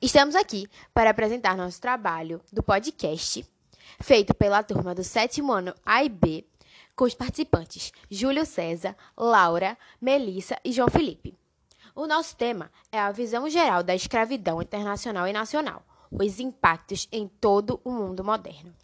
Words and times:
Estamos 0.00 0.34
aqui 0.34 0.68
para 0.92 1.08
apresentar 1.08 1.56
nosso 1.56 1.80
trabalho 1.80 2.42
do 2.52 2.62
podcast, 2.62 3.42
feito 3.98 4.34
pela 4.34 4.62
turma 4.62 4.94
do 4.94 5.02
sétimo 5.02 5.52
ano 5.52 5.74
A 5.86 6.04
e 6.04 6.08
B, 6.10 6.44
com 6.94 7.06
os 7.06 7.14
participantes 7.14 7.92
Júlio 8.10 8.44
César, 8.44 8.94
Laura, 9.16 9.76
Melissa 9.98 10.58
e 10.62 10.70
João 10.70 10.88
Felipe. 10.88 11.34
O 11.94 12.06
nosso 12.06 12.36
tema 12.36 12.70
é 12.92 12.98
a 12.98 13.10
visão 13.10 13.48
geral 13.48 13.82
da 13.82 13.94
escravidão 13.94 14.60
internacional 14.60 15.26
e 15.26 15.32
nacional, 15.32 15.82
os 16.10 16.40
impactos 16.40 17.08
em 17.10 17.26
todo 17.26 17.80
o 17.82 17.90
mundo 17.90 18.22
moderno. 18.22 18.74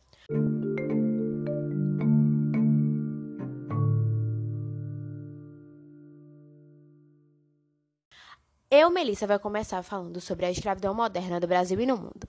Eu, 8.74 8.88
Melissa, 8.88 9.26
vai 9.26 9.38
começar 9.38 9.82
falando 9.82 10.18
sobre 10.18 10.46
a 10.46 10.50
escravidão 10.50 10.94
moderna 10.94 11.38
do 11.38 11.46
Brasil 11.46 11.78
e 11.78 11.84
no 11.84 11.94
mundo. 11.94 12.26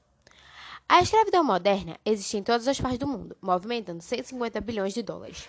A 0.89 0.99
escravidão 0.99 1.41
moderna 1.41 1.97
existe 2.05 2.35
em 2.35 2.43
todas 2.43 2.67
as 2.67 2.81
partes 2.81 2.99
do 2.99 3.07
mundo, 3.07 3.37
movimentando 3.41 4.03
150 4.03 4.59
bilhões 4.59 4.93
de 4.93 5.01
dólares. 5.01 5.47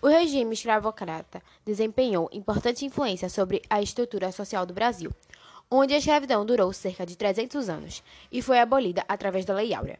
O 0.00 0.06
regime 0.06 0.54
escravocrata 0.54 1.42
desempenhou 1.64 2.30
importante 2.32 2.84
influência 2.84 3.28
sobre 3.28 3.62
a 3.68 3.82
estrutura 3.82 4.30
social 4.30 4.64
do 4.64 4.72
Brasil, 4.72 5.10
onde 5.68 5.92
a 5.92 5.98
escravidão 5.98 6.46
durou 6.46 6.72
cerca 6.72 7.04
de 7.04 7.16
300 7.16 7.68
anos 7.68 8.00
e 8.30 8.40
foi 8.40 8.60
abolida 8.60 9.04
através 9.08 9.44
da 9.44 9.54
Lei 9.54 9.74
Áurea. 9.74 9.98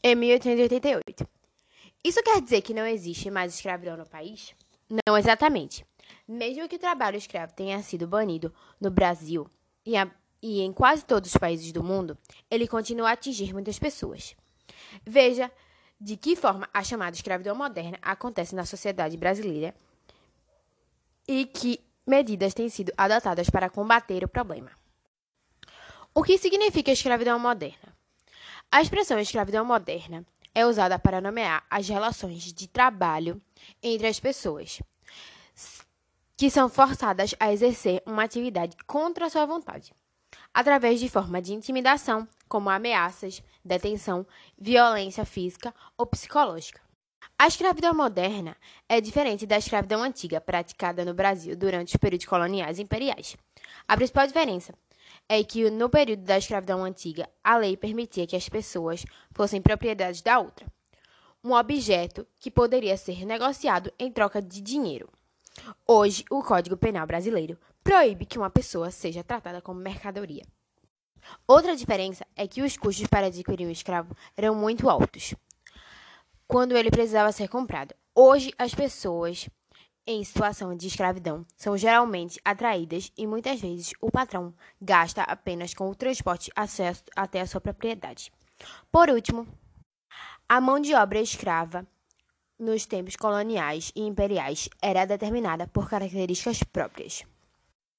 Em 0.00 0.14
1888. 0.14 1.28
Isso 2.04 2.22
quer 2.22 2.40
dizer 2.40 2.62
que 2.62 2.72
não 2.72 2.86
existe 2.86 3.32
mais 3.32 3.52
escravidão 3.52 3.96
no 3.96 4.06
país? 4.06 4.54
Não 4.88 5.18
exatamente. 5.18 5.84
Mesmo 6.28 6.68
que 6.68 6.76
o 6.76 6.78
trabalho 6.78 7.16
escravo 7.16 7.54
tenha 7.54 7.82
sido 7.82 8.06
banido 8.06 8.52
no 8.78 8.90
Brasil 8.90 9.48
e, 9.86 9.96
a, 9.96 10.10
e 10.42 10.60
em 10.60 10.70
quase 10.74 11.02
todos 11.02 11.30
os 11.30 11.36
países 11.38 11.72
do 11.72 11.82
mundo, 11.82 12.18
ele 12.50 12.68
continua 12.68 13.08
a 13.08 13.12
atingir 13.12 13.54
muitas 13.54 13.78
pessoas. 13.78 14.36
Veja 15.06 15.50
de 15.98 16.18
que 16.18 16.36
forma 16.36 16.68
a 16.72 16.84
chamada 16.84 17.16
escravidão 17.16 17.56
moderna 17.56 17.98
acontece 18.02 18.54
na 18.54 18.66
sociedade 18.66 19.16
brasileira 19.16 19.74
e 21.26 21.46
que 21.46 21.80
medidas 22.06 22.52
têm 22.52 22.68
sido 22.68 22.92
adotadas 22.94 23.48
para 23.48 23.70
combater 23.70 24.22
o 24.22 24.28
problema. 24.28 24.70
O 26.14 26.22
que 26.22 26.36
significa 26.36 26.92
escravidão 26.92 27.38
moderna? 27.38 27.96
A 28.70 28.82
expressão 28.82 29.18
escravidão 29.18 29.64
moderna 29.64 30.26
é 30.54 30.66
usada 30.66 30.98
para 30.98 31.22
nomear 31.22 31.64
as 31.70 31.88
relações 31.88 32.52
de 32.52 32.68
trabalho 32.68 33.40
entre 33.82 34.06
as 34.06 34.20
pessoas 34.20 34.78
que 36.38 36.48
são 36.48 36.68
forçadas 36.68 37.34
a 37.40 37.52
exercer 37.52 38.00
uma 38.06 38.22
atividade 38.22 38.76
contra 38.86 39.28
sua 39.28 39.44
vontade, 39.44 39.92
através 40.54 41.00
de 41.00 41.08
forma 41.08 41.42
de 41.42 41.52
intimidação, 41.52 42.28
como 42.48 42.70
ameaças, 42.70 43.42
detenção, 43.64 44.24
violência 44.56 45.24
física 45.24 45.74
ou 45.96 46.06
psicológica. 46.06 46.80
A 47.36 47.48
escravidão 47.48 47.92
moderna 47.92 48.56
é 48.88 49.00
diferente 49.00 49.46
da 49.46 49.58
escravidão 49.58 50.00
antiga 50.00 50.40
praticada 50.40 51.04
no 51.04 51.12
Brasil 51.12 51.56
durante 51.56 51.96
os 51.96 51.96
períodos 51.96 52.26
coloniais 52.26 52.78
e 52.78 52.82
imperiais. 52.82 53.36
A 53.88 53.96
principal 53.96 54.24
diferença 54.24 54.72
é 55.28 55.42
que 55.42 55.68
no 55.70 55.90
período 55.90 56.22
da 56.22 56.38
escravidão 56.38 56.84
antiga, 56.84 57.28
a 57.42 57.56
lei 57.56 57.76
permitia 57.76 58.28
que 58.28 58.36
as 58.36 58.48
pessoas 58.48 59.04
fossem 59.32 59.60
propriedades 59.60 60.22
da 60.22 60.38
outra, 60.38 60.68
um 61.42 61.52
objeto 61.52 62.24
que 62.38 62.48
poderia 62.48 62.96
ser 62.96 63.26
negociado 63.26 63.92
em 63.98 64.12
troca 64.12 64.40
de 64.40 64.60
dinheiro. 64.60 65.08
Hoje, 65.86 66.24
o 66.30 66.42
Código 66.42 66.76
Penal 66.76 67.06
brasileiro 67.06 67.58
proíbe 67.82 68.26
que 68.26 68.38
uma 68.38 68.50
pessoa 68.50 68.90
seja 68.90 69.24
tratada 69.24 69.60
como 69.60 69.80
mercadoria. 69.80 70.44
Outra 71.46 71.76
diferença 71.76 72.26
é 72.36 72.46
que 72.46 72.62
os 72.62 72.76
custos 72.76 73.06
para 73.06 73.26
adquirir 73.26 73.66
um 73.66 73.70
escravo 73.70 74.16
eram 74.36 74.54
muito 74.54 74.88
altos 74.88 75.34
quando 76.46 76.76
ele 76.76 76.90
precisava 76.90 77.30
ser 77.30 77.48
comprado. 77.48 77.94
Hoje, 78.14 78.52
as 78.58 78.74
pessoas 78.74 79.48
em 80.06 80.24
situação 80.24 80.74
de 80.74 80.86
escravidão 80.86 81.44
são 81.54 81.76
geralmente 81.76 82.40
atraídas 82.42 83.12
e 83.16 83.26
muitas 83.26 83.60
vezes 83.60 83.92
o 84.00 84.10
patrão 84.10 84.54
gasta 84.80 85.22
apenas 85.22 85.74
com 85.74 85.90
o 85.90 85.94
transporte 85.94 86.50
acesso 86.56 87.04
até 87.14 87.42
a 87.42 87.46
sua 87.46 87.60
propriedade. 87.60 88.32
Por 88.90 89.10
último, 89.10 89.46
a 90.48 90.62
mão 90.62 90.80
de 90.80 90.94
obra 90.94 91.20
escrava 91.20 91.86
nos 92.58 92.86
tempos 92.86 93.16
coloniais 93.16 93.92
e 93.94 94.02
imperiais 94.02 94.68
era 94.82 95.04
determinada 95.04 95.66
por 95.66 95.88
características 95.88 96.62
próprias. 96.62 97.24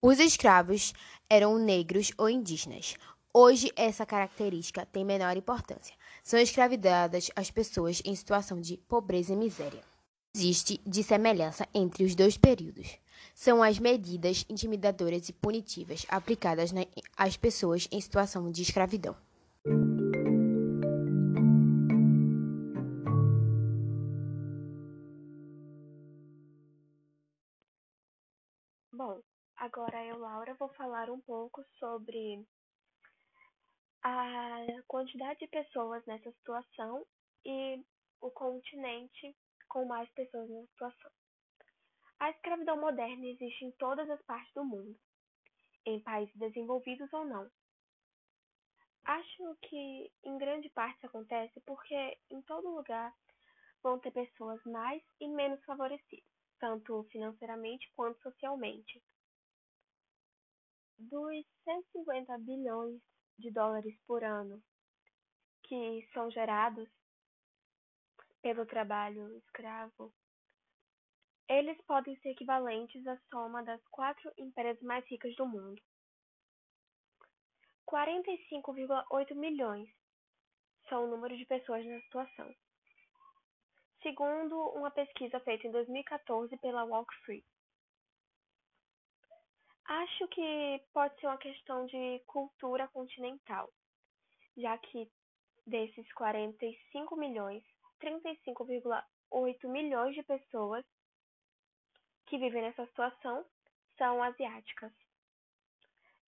Os 0.02 0.20
escravos 0.20 0.94
eram 1.30 1.58
negros 1.58 2.12
ou 2.18 2.30
indígenas. 2.30 2.96
Hoje, 3.34 3.72
essa 3.75 4.06
característica 4.06 4.86
tem 4.86 5.06
menor 5.06 5.38
importância. 5.38 5.96
São 6.24 6.40
escravizadas 6.40 7.30
as 7.36 7.52
pessoas 7.52 8.02
em 8.03 8.16
situação 8.16 8.59
de 8.59 8.78
pobreza 8.78 9.34
e 9.34 9.36
miséria. 9.36 9.84
Existe 10.36 10.80
de 10.86 11.03
semelhança 11.03 11.68
entre 11.74 12.03
os 12.03 12.16
dois 12.16 12.38
períodos. 12.38 12.97
São 13.36 13.62
as 13.62 13.80
medidas 13.80 14.46
intimidadoras 14.50 15.28
e 15.30 15.34
punitivas 15.34 16.06
aplicadas 16.08 16.72
às 17.18 17.36
pessoas 17.36 17.88
em 17.91 18.00
situação 18.00 18.52
de 18.52 18.62
escravidão. 18.62 19.16
Agora 30.49 30.53
vou 30.55 30.69
falar 30.69 31.09
um 31.11 31.19
pouco 31.21 31.63
sobre 31.77 32.43
a 34.01 34.65
quantidade 34.87 35.39
de 35.39 35.47
pessoas 35.47 36.03
nessa 36.05 36.31
situação 36.31 37.05
e 37.45 37.83
o 38.21 38.31
continente 38.31 39.35
com 39.67 39.85
mais 39.85 40.09
pessoas 40.11 40.49
nessa 40.49 40.67
situação. 40.71 41.11
A 42.19 42.31
escravidão 42.31 42.79
moderna 42.79 43.27
existe 43.27 43.65
em 43.65 43.71
todas 43.73 44.09
as 44.09 44.21
partes 44.23 44.53
do 44.53 44.65
mundo, 44.65 44.97
em 45.85 46.01
países 46.01 46.35
desenvolvidos 46.35 47.11
ou 47.13 47.25
não. 47.25 47.49
Acho 49.05 49.55
que 49.61 50.11
em 50.23 50.37
grande 50.37 50.69
parte 50.69 50.97
isso 50.97 51.05
acontece 51.05 51.59
porque 51.61 52.17
em 52.29 52.41
todo 52.41 52.75
lugar 52.75 53.13
vão 53.83 53.99
ter 53.99 54.11
pessoas 54.11 54.61
mais 54.66 55.01
e 55.19 55.27
menos 55.27 55.63
favorecidas 55.63 56.27
tanto 56.59 57.05
financeiramente 57.05 57.89
quanto 57.95 58.21
socialmente. 58.21 59.01
Dos 60.99 61.45
150 61.63 62.37
bilhões 62.39 63.01
de 63.37 63.51
dólares 63.51 63.97
por 64.05 64.23
ano 64.23 64.61
que 65.63 66.07
são 66.13 66.29
gerados 66.29 66.89
pelo 68.41 68.65
trabalho 68.65 69.35
escravo, 69.37 70.13
eles 71.47 71.79
podem 71.85 72.15
ser 72.19 72.29
equivalentes 72.29 73.05
à 73.07 73.17
soma 73.29 73.63
das 73.63 73.81
quatro 73.87 74.31
empresas 74.37 74.81
mais 74.83 75.05
ricas 75.07 75.35
do 75.35 75.47
mundo. 75.47 75.81
45,8 77.87 79.35
milhões 79.35 79.89
são 80.87 81.05
o 81.05 81.07
número 81.07 81.35
de 81.37 81.45
pessoas 81.45 81.85
na 81.85 81.99
situação 82.01 82.53
segundo 84.01 84.55
uma 84.69 84.91
pesquisa 84.91 85.39
feita 85.41 85.67
em 85.67 85.71
2014 85.71 86.55
pela 86.57 86.83
Walk 86.85 87.13
Free. 87.25 87.43
Acho 89.89 90.27
que 90.27 90.83
pode 90.94 91.19
ser 91.19 91.25
uma 91.25 91.39
questão 91.39 91.88
de 91.88 92.22
cultura 92.27 92.88
continental, 92.89 93.73
já 94.55 94.77
que 94.77 95.11
desses 95.66 96.13
45 96.13 97.16
milhões, 97.16 97.63
35,8 97.99 99.67
milhões 99.67 100.13
de 100.13 100.22
pessoas 100.22 100.85
que 102.28 102.37
vivem 102.37 102.61
nessa 102.61 102.85
situação 102.85 103.43
são 103.97 104.22
asiáticas, 104.22 104.93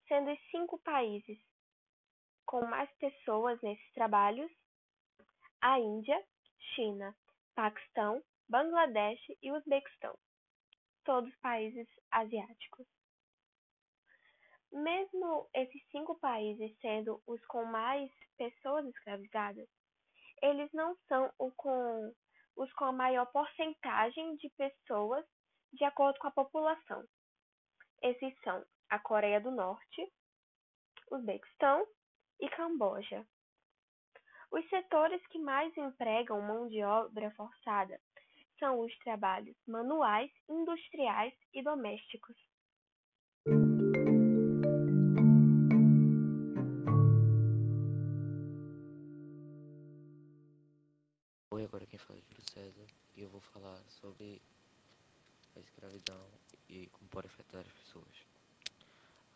sendo 0.08 0.32
os 0.32 0.40
cinco 0.50 0.76
países 0.80 1.38
com 2.44 2.66
mais 2.66 2.90
pessoas 2.96 3.62
nesses 3.62 3.92
trabalhos 3.92 4.50
a 5.60 5.78
Índia, 5.78 6.20
China, 6.74 7.16
Paquistão, 7.54 8.24
Bangladesh 8.48 9.24
e 9.40 9.52
Uzbequistão, 9.52 10.18
todos 11.04 11.32
países 11.36 11.86
asiáticos. 12.10 13.01
Mesmo 14.72 15.48
esses 15.54 15.82
cinco 15.90 16.18
países 16.18 16.74
sendo 16.80 17.22
os 17.26 17.44
com 17.46 17.64
mais 17.66 18.10
pessoas 18.38 18.86
escravizadas, 18.86 19.68
eles 20.42 20.72
não 20.72 20.96
são 21.08 21.30
com, 21.56 22.14
os 22.56 22.72
com 22.72 22.86
a 22.86 22.92
maior 22.92 23.26
porcentagem 23.26 24.34
de 24.36 24.48
pessoas 24.50 25.26
de 25.74 25.84
acordo 25.84 26.18
com 26.18 26.28
a 26.28 26.32
população. 26.32 27.04
Esses 28.02 28.34
são 28.40 28.64
a 28.88 28.98
Coreia 28.98 29.40
do 29.40 29.50
Norte, 29.50 30.10
Uzbequistão 31.10 31.86
e 32.40 32.48
Camboja. 32.48 33.26
Os 34.50 34.68
setores 34.68 35.24
que 35.28 35.38
mais 35.38 35.76
empregam 35.76 36.40
mão 36.40 36.66
de 36.68 36.82
obra 36.82 37.30
forçada 37.32 38.00
são 38.58 38.80
os 38.80 38.96
trabalhos 38.98 39.56
manuais, 39.66 40.30
industriais 40.48 41.34
e 41.52 41.62
domésticos. 41.62 42.36
Sobre 54.02 54.42
a 55.56 55.60
escravidão 55.60 56.20
e 56.68 56.88
como 56.88 57.08
pode 57.08 57.28
afetar 57.28 57.60
as 57.60 57.72
pessoas. 57.72 58.26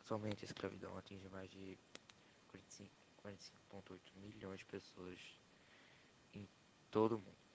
Atualmente 0.01 0.45
a 0.45 0.47
escravidão 0.47 0.99
atinge 0.99 1.29
mais 1.29 1.49
de 1.51 1.79
45,8 3.23 4.01
milhões 4.17 4.59
de 4.59 4.65
pessoas 4.67 5.19
em 6.35 6.47
todo 6.91 7.17
o 7.17 7.19
mundo. 7.19 7.47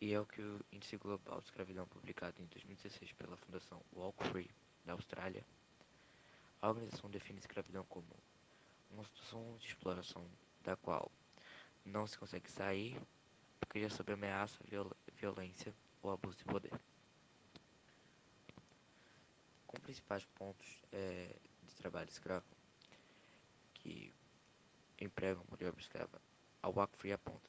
E 0.00 0.12
é 0.12 0.20
o 0.20 0.26
que 0.26 0.42
o 0.42 0.60
Índice 0.72 0.96
Global 0.96 1.40
de 1.40 1.46
Escravidão, 1.46 1.86
publicado 1.86 2.40
em 2.40 2.46
2016 2.46 3.12
pela 3.12 3.36
Fundação 3.36 3.82
Walk 3.92 4.22
Free, 4.28 4.50
da 4.84 4.92
Austrália, 4.92 5.44
a 6.60 6.68
organização 6.68 7.10
define 7.10 7.38
a 7.38 7.40
escravidão 7.40 7.84
como 7.84 8.06
uma 8.90 9.04
situação 9.04 9.56
de 9.58 9.66
exploração 9.66 10.24
da 10.62 10.76
qual 10.76 11.10
não 11.84 12.06
se 12.06 12.16
consegue 12.16 12.50
sair 12.50 13.00
já 13.74 13.90
sob 13.90 14.12
ameaça, 14.12 14.58
viol 14.64 14.90
violência 15.14 15.74
ou 16.02 16.10
abuso 16.10 16.36
de 16.38 16.44
poder. 16.44 16.72
Com 19.66 19.78
principais 19.80 20.24
pontos 20.24 20.82
é, 20.92 21.36
de 21.66 21.74
trabalho 21.74 22.08
escravo 22.08 22.46
que 23.74 24.12
empregam 25.00 25.44
obra 25.52 25.74
escrava, 25.78 26.20
a 26.62 26.68
WAC 26.68 26.96
Free 26.96 27.12
aponta 27.12 27.48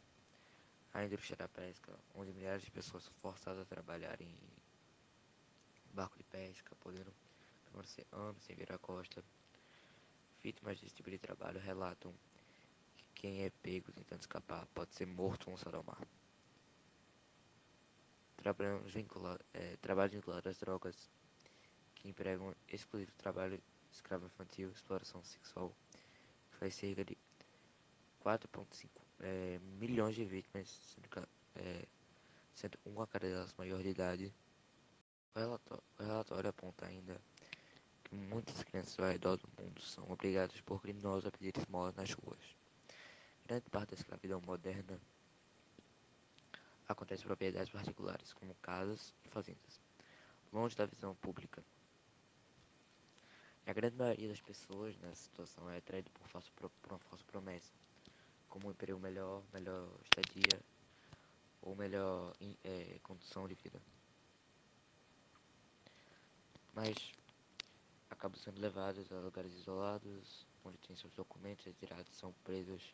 a 0.94 1.06
indústria 1.06 1.38
da 1.38 1.48
pesca, 1.48 1.98
onde 2.16 2.33
milhares 2.33 2.63
de 2.63 2.71
pessoas 2.71 3.04
são 3.04 3.13
forçadas 3.21 3.62
a 3.62 3.66
trabalhar 3.66 4.19
em 4.21 4.36
barco 5.94 6.18
de 6.18 6.24
pesca, 6.24 6.75
podendo 6.80 7.13
permanecer 7.66 8.06
anos 8.12 8.44
sem 8.44 8.56
vir 8.56 8.71
à 8.71 8.77
costa. 8.77 9.24
Vítimas 10.42 10.80
desse 10.80 10.95
tipo 10.95 11.10
de 11.10 11.19
trabalho 11.19 11.60
relatam 11.60 12.13
quem 13.19 13.44
é 13.44 13.50
pego 13.62 13.92
tentando 13.92 14.21
escapar 14.21 14.66
pode 14.68 14.95
ser 14.95 15.06
morto 15.06 15.48
ou 15.48 15.54
lançado 15.54 15.75
ao 15.75 15.83
mar. 15.83 16.01
Trabalhos 18.38 18.94
vinculados, 18.94 19.45
é, 19.54 19.75
trabalho 19.81 20.12
vinculado 20.12 20.48
às 20.48 20.57
drogas 20.57 20.95
que 21.95 22.07
empregam 22.07 22.56
exclusivo 22.69 23.12
trabalho 23.18 23.62
escravo 23.92 24.25
infantil, 24.25 24.71
exploração 24.71 25.21
sexual, 25.25 25.75
que 26.50 26.57
faz 26.60 26.74
cerca 26.75 27.04
de 27.04 27.18
4,5 28.24 28.88
é, 29.19 29.60
milhões 29.77 30.16
de 30.16 30.24
vítimas, 30.24 30.69
sendo, 30.69 31.27
é, 31.56 31.86
sendo 32.56 32.80
uma 32.86 33.04
a 33.04 33.07
cada 33.07 33.27
delas 33.27 33.54
maior 33.57 33.81
de 33.81 33.89
idade. 33.89 34.33
O 35.36 35.39
relatório, 35.39 35.83
o 36.00 36.04
relatório 36.04 36.50
aponta 36.50 36.86
ainda 36.86 37.19
que 38.06 38.16
muitas 38.16 38.63
crianças 38.63 38.98
ao 38.98 39.12
redor 39.12 39.36
do 39.36 39.50
mundo 39.60 39.81
são 39.81 40.10
obrigadas 40.10 40.62
por 40.62 40.81
criminosos 40.81 41.25
a 41.25 41.31
pedir 41.31 41.57
esmola 41.57 41.94
nas 41.98 42.13
ruas. 42.13 42.59
Grande 43.50 43.68
parte 43.72 43.96
da 43.96 43.96
escravidão 43.96 44.40
moderna 44.46 45.01
acontece 46.88 47.24
em 47.24 47.25
propriedades 47.25 47.72
particulares, 47.72 48.31
como 48.31 48.54
casas 48.62 49.12
e 49.25 49.28
fazendas, 49.28 49.81
longe 50.54 50.75
da 50.75 50.86
visão 50.86 51.16
pública. 51.16 51.63
E 53.66 53.72
a 53.72 53.74
grande 53.74 53.96
maioria 53.96 54.28
das 54.30 54.40
pessoas 54.40 54.96
nessa 55.00 55.24
situação 55.24 55.68
é 55.68 55.78
atraída 55.78 56.12
por, 56.12 56.28
falso, 56.28 56.51
por 56.51 56.92
uma 56.92 57.00
falsa 57.00 57.24
promessa, 57.25 57.74
como 58.48 58.68
um 58.68 58.72
emprego 58.72 59.00
melhor, 59.00 59.42
melhor 59.52 59.90
estadia 60.04 60.62
ou 61.63 61.75
melhor 61.75 62.36
é, 62.63 63.00
condição 63.02 63.48
de 63.48 63.56
vida. 63.56 63.81
Mas 66.75 67.13
acabam 68.12 68.38
sendo 68.38 68.62
levados 68.62 69.12
a 69.12 69.16
lugares 69.16 69.56
isolados, 69.56 70.45
onde 70.63 70.78
têm 70.78 70.95
seus 70.95 71.12
documentos 71.13 71.66
retirados, 71.66 72.16
são 72.16 72.31
presos 72.44 72.94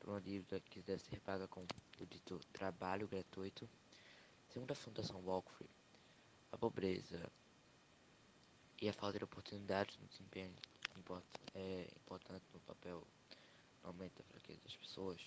por 0.00 0.10
uma 0.10 0.20
dívida 0.20 0.58
que 0.60 0.80
deve 0.82 1.02
ser 1.02 1.20
paga 1.20 1.46
com 1.46 1.60
o 2.00 2.06
dito 2.06 2.40
trabalho 2.52 3.06
gratuito. 3.06 3.68
Segundo 4.48 4.72
a 4.72 4.74
Fundação 4.74 5.20
Walkfree, 5.24 5.70
a 6.50 6.58
pobreza 6.58 7.30
e 8.80 8.88
a 8.88 8.92
falta 8.92 9.18
de 9.18 9.24
oportunidades 9.24 9.96
no 9.98 10.08
desempenho 10.08 10.56
é 11.54 11.86
importante 11.96 12.44
no 12.52 12.60
papel 12.60 13.06
no 13.82 13.88
aumento 13.88 14.16
da 14.18 14.24
fraqueza 14.24 14.60
das 14.64 14.76
pessoas. 14.76 15.20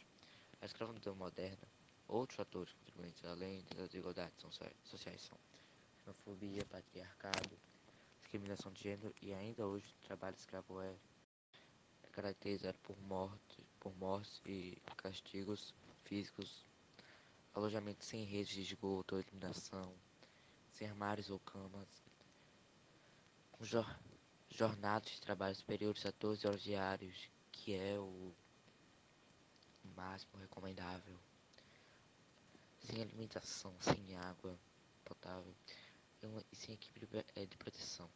A 0.61 0.65
escravidão 0.65 1.15
moderna, 1.15 1.67
outros 2.07 2.35
fatores 2.35 2.73
contribuintes 2.73 3.23
além 3.25 3.63
das 3.75 3.89
desigualdades 3.89 4.41
sociais 4.83 5.21
são 5.21 5.37
xenofobia, 6.03 6.65
patriarcado, 6.65 7.57
discriminação 8.21 8.71
de 8.73 8.81
gênero 8.81 9.13
e 9.21 9.33
ainda 9.33 9.65
hoje 9.65 9.85
o 10.01 10.07
trabalho 10.07 10.35
escravo 10.35 10.81
é 10.81 10.95
caracterizado 12.11 12.77
por 12.83 12.99
morte, 13.01 13.65
por 13.83 13.93
mortes 13.97 14.41
e 14.45 14.81
castigos 14.95 15.73
físicos, 16.05 16.65
alojamento 17.53 18.05
sem 18.05 18.23
redes 18.23 18.53
de 18.53 18.61
esgoto 18.61 19.15
ou 19.15 19.21
iluminação, 19.21 19.93
sem 20.71 20.89
armários 20.89 21.29
ou 21.29 21.37
camas, 21.39 21.89
com 23.51 23.65
jor 23.65 23.99
jornadas 24.49 25.11
de 25.11 25.19
trabalho 25.19 25.55
superiores 25.55 26.05
a 26.05 26.13
12 26.17 26.47
horas 26.47 26.61
diárias, 26.61 27.29
que 27.51 27.75
é 27.75 27.99
o 27.99 28.33
máximo 29.95 30.37
recomendável, 30.39 31.19
sem 32.79 33.01
alimentação, 33.01 33.75
sem 33.81 34.15
água 34.15 34.57
potável 35.03 35.53
e 36.51 36.55
sem 36.55 36.75
equipe 36.75 37.05
é, 37.35 37.45
de 37.45 37.57
proteção, 37.57 38.09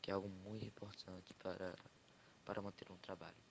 que 0.00 0.10
é 0.10 0.14
algo 0.14 0.28
muito 0.28 0.64
importante 0.64 1.34
para, 1.34 1.74
para 2.46 2.62
manter 2.62 2.90
um 2.90 2.96
trabalho. 2.96 3.49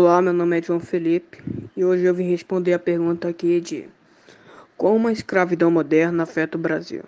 Olá, 0.00 0.22
meu 0.22 0.32
nome 0.32 0.56
é 0.56 0.62
João 0.62 0.78
Felipe 0.78 1.42
e 1.76 1.84
hoje 1.84 2.04
eu 2.04 2.14
vim 2.14 2.30
responder 2.30 2.72
a 2.72 2.78
pergunta 2.78 3.26
aqui 3.26 3.60
de 3.60 3.88
como 4.76 5.08
a 5.08 5.12
escravidão 5.12 5.72
moderna 5.72 6.22
afeta 6.22 6.56
o 6.56 6.60
Brasil. 6.60 7.02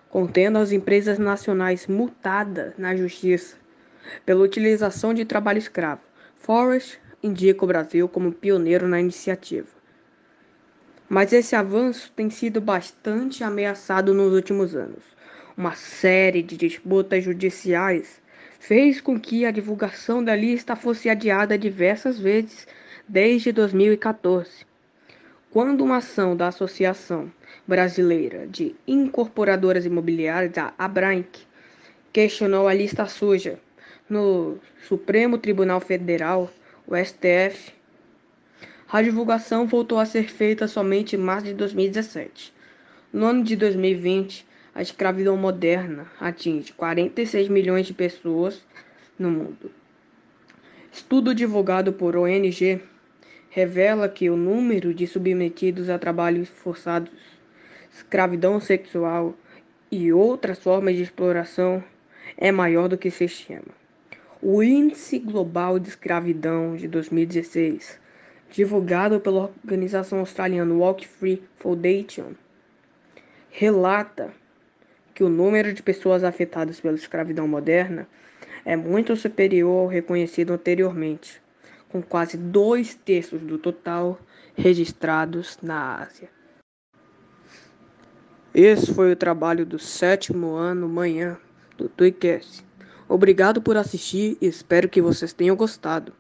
contendo 0.09 0.59
as 0.59 0.73
empresas 0.73 1.19
nacionais 1.19 1.87
multadas 1.87 2.75
na 2.77 2.95
justiça 2.97 3.57
pela 4.25 4.43
utilização 4.43 5.15
de 5.15 5.25
trabalho 5.25 5.59
escravo. 5.59 6.01
Forrest 6.37 6.99
indica 7.23 7.65
o 7.65 7.69
Brasil 7.69 8.09
como 8.09 8.33
pioneiro 8.33 8.89
na 8.89 9.01
iniciativa. 9.01 9.69
Mas 11.09 11.33
esse 11.33 11.57
avanço 11.57 12.13
tem 12.15 12.31
sido 12.31 12.61
bastante 12.61 13.43
ameaçado 13.43 14.15
nos 14.15 14.33
últimos 14.33 14.77
anos. 14.77 15.03
Uma 15.57 15.75
série 15.75 16.43
de 16.43 16.57
disputas 16.57 17.25
judiciais 17.25 18.21
fez 18.59 19.01
com 19.01 19.19
que 19.19 19.45
a 19.45 19.51
divulgação 19.51 20.23
da 20.23 20.37
lista 20.37 20.77
fosse 20.77 21.09
adiada 21.09 21.59
diversas 21.59 22.19
vezes 22.19 22.67
desde 23.09 23.51
2014, 23.51 24.65
quando 25.51 25.83
uma 25.83 25.97
ação 25.97 26.37
da 26.37 26.47
Associação 26.47 27.31
Brasileira 27.67 28.47
de 28.47 28.75
Incorporadoras 28.87 29.85
Imobiliárias, 29.85 30.57
a 30.57 30.73
Abranc, 30.79 31.41
questionou 32.13 32.69
a 32.69 32.75
lista 32.75 33.05
suja 33.07 33.59
no 34.09 34.59
Supremo 34.87 35.39
Tribunal 35.39 35.81
Federal, 35.81 36.51
o 36.87 36.97
STF. 36.97 37.73
A 38.91 39.03
divulgação 39.03 39.67
voltou 39.67 39.99
a 39.99 40.07
ser 40.07 40.29
feita 40.31 40.69
somente 40.69 41.17
em 41.17 41.19
março 41.19 41.47
de 41.47 41.55
2017. 41.55 42.53
No 43.13 43.27
ano 43.27 43.43
de 43.43 43.57
2020, 43.57 44.47
a 44.73 44.83
escravidão 44.83 45.37
moderna 45.37 46.07
atinge 46.21 46.73
46 46.73 47.49
milhões 47.49 47.87
de 47.87 47.93
pessoas 47.93 48.65
no 49.19 49.31
mundo. 49.31 49.71
Estudo 50.93 51.35
divulgado 51.35 51.93
por 51.93 52.17
ONG 52.17 52.81
revela 53.51 54.09
que 54.09 54.31
o 54.31 54.37
número 54.37 54.95
de 54.95 55.07
submetidos 55.07 55.91
a 55.91 55.99
trabalhos 55.99 56.49
forçados, 56.49 57.11
escravidão 57.93 58.61
sexual 58.61 59.35
e 59.91 60.13
outras 60.13 60.61
formas 60.61 60.97
de 60.97 61.03
exploração 61.03 61.83
é 62.37 62.53
maior 62.53 62.89
do 62.89 62.97
que 62.97 63.11
se 63.11 63.25
estima. 63.25 63.81
O 64.41 64.63
Índice 64.63 65.19
Global 65.19 65.79
de 65.79 65.89
Escravidão 65.89 66.77
de 66.77 66.87
2016, 66.87 68.01
divulgado 68.51 69.21
pela 69.21 69.51
organização 69.65 70.21
australiana 70.21 70.73
Walk 70.73 71.07
Free 71.07 71.43
Foundation, 71.57 72.33
relata 73.51 74.33
que 75.13 75.25
o 75.25 75.29
número 75.29 75.75
de 75.75 75.83
pessoas 75.83 76.23
afetadas 76.23 76.81
pela 76.81 76.95
escravidão 76.95 77.47
moderna 77.49 78.09
é 78.65 78.77
muito 78.77 79.17
superior 79.17 79.83
ao 79.83 79.87
reconhecido 79.89 80.53
anteriormente, 80.53 81.43
com 81.91 82.01
quase 82.03 82.37
dois 82.37 82.95
terços 82.95 83.41
do 83.41 83.59
total 83.59 84.19
registrados 84.55 85.59
na 85.63 85.97
Ásia. 86.03 86.29
Esse 88.55 88.93
foi 88.93 89.13
o 89.13 89.17
trabalho 89.17 89.65
do 89.65 89.79
sétimo 89.79 90.55
ano 90.55 90.89
manhã 90.89 91.39
do 91.77 91.89
Twicast. 91.89 92.65
Obrigado 93.09 93.63
por 93.63 93.77
assistir 93.77 94.37
e 94.41 94.47
espero 94.47 94.89
que 94.89 95.01
vocês 95.01 95.33
tenham 95.33 95.57
gostado. 95.57 96.13